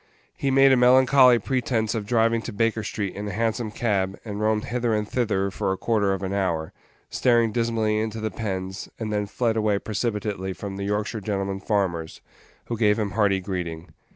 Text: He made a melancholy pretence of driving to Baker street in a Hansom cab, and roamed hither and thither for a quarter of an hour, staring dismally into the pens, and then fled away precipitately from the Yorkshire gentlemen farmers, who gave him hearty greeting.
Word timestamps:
He 0.35 0.49
made 0.49 0.71
a 0.71 0.75
melancholy 0.77 1.37
pretence 1.37 1.93
of 1.93 2.07
driving 2.07 2.41
to 2.41 2.51
Baker 2.51 2.81
street 2.81 3.13
in 3.13 3.27
a 3.27 3.31
Hansom 3.31 3.69
cab, 3.69 4.19
and 4.25 4.41
roamed 4.41 4.65
hither 4.65 4.95
and 4.95 5.07
thither 5.07 5.51
for 5.51 5.71
a 5.71 5.77
quarter 5.77 6.11
of 6.11 6.23
an 6.23 6.33
hour, 6.33 6.73
staring 7.11 7.51
dismally 7.51 7.99
into 7.99 8.19
the 8.19 8.31
pens, 8.31 8.89
and 8.97 9.13
then 9.13 9.27
fled 9.27 9.55
away 9.57 9.77
precipitately 9.77 10.53
from 10.53 10.77
the 10.77 10.85
Yorkshire 10.85 11.21
gentlemen 11.21 11.59
farmers, 11.59 12.19
who 12.65 12.79
gave 12.79 12.97
him 12.97 13.11
hearty 13.11 13.39
greeting. 13.41 13.89